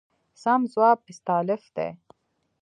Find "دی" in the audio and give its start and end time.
1.75-1.89